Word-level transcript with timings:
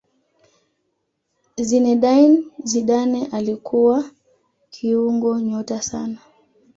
zinedine 1.57 2.43
zidane 2.63 3.27
alikuwa 3.31 4.03
kiungo 4.69 5.39
nyota 5.39 5.81
sana 5.81 6.17